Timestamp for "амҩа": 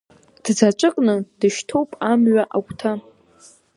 2.11-2.43